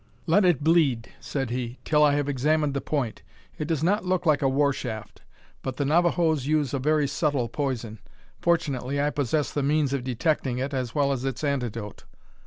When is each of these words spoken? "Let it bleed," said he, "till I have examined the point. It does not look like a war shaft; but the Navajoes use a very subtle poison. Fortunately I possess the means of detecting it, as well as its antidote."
"Let 0.25 0.45
it 0.45 0.63
bleed," 0.63 1.09
said 1.19 1.51
he, 1.51 1.77
"till 1.85 2.03
I 2.03 2.15
have 2.15 2.27
examined 2.27 2.73
the 2.73 2.81
point. 2.81 3.21
It 3.59 3.67
does 3.67 3.83
not 3.83 4.03
look 4.03 4.25
like 4.25 4.41
a 4.41 4.49
war 4.49 4.73
shaft; 4.73 5.21
but 5.61 5.77
the 5.77 5.85
Navajoes 5.85 6.47
use 6.47 6.73
a 6.73 6.79
very 6.79 7.07
subtle 7.07 7.47
poison. 7.47 7.99
Fortunately 8.39 8.99
I 8.99 9.11
possess 9.11 9.53
the 9.53 9.61
means 9.61 9.93
of 9.93 10.03
detecting 10.03 10.57
it, 10.57 10.73
as 10.73 10.95
well 10.95 11.11
as 11.11 11.23
its 11.23 11.43
antidote." 11.43 12.05